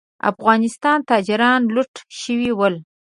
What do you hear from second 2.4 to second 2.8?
ول.